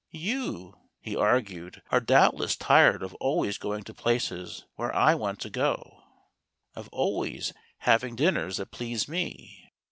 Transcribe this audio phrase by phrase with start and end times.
[0.09, 5.49] "You," he argued," are doubtless tired of always going to places where I want to
[5.51, 6.01] go,
[6.73, 9.69] of always having [21] dinners that please me.